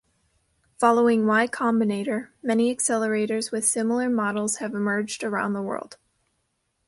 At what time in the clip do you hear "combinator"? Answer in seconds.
1.45-2.29